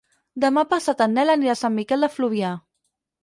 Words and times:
Demà 0.43 0.61
passat 0.71 1.03
en 1.07 1.13
Nel 1.17 1.33
anirà 1.35 1.53
a 1.55 1.59
Sant 1.61 1.75
Miquel 1.81 2.05
de 2.05 2.09
Fluvià. 2.17 2.55